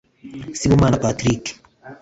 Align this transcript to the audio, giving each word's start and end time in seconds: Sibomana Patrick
Sibomana 0.59 1.01
Patrick 1.03 1.43